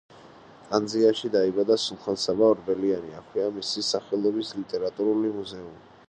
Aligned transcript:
ტანძიაში 0.69 1.29
დაიბადა 1.33 1.75
სულხან-საბა 1.83 2.47
ორბელიანი, 2.53 3.13
აქვეა 3.19 3.51
მისი 3.57 3.83
სახელობის 3.91 4.55
ლიტერატურული 4.61 5.33
მუზეუმი. 5.37 5.91